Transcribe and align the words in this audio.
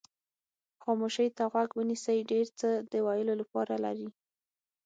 خاموشۍ 0.83 1.27
ته 1.37 1.43
غوږ 1.51 1.69
ونیسئ 1.75 2.17
ډېر 2.31 2.47
څه 2.59 2.69
د 2.91 2.93
ویلو 3.07 3.33
لپاره 3.41 3.73
لري. 3.85 4.09